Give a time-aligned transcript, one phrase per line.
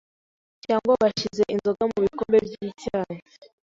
[0.65, 3.19] cyangwa bashyize inzoga mu bikombe by’icyayi